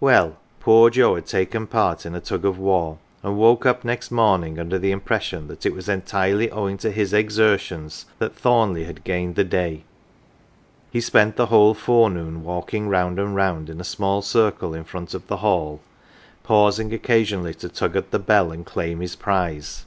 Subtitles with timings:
[0.00, 4.10] Well, poor Joe had taken part in a tug of war, and woke up next
[4.10, 9.04] morning under the impression that it was entirely owing to his exertions that Thornleigh had
[9.04, 9.84] gained the day.
[10.90, 15.14] He spent the whole forenoon walking round and round in a small circle in front
[15.14, 15.78] of" The Hall,"
[16.42, 19.86] pausing occasionally to tug at the bell and claim his prize.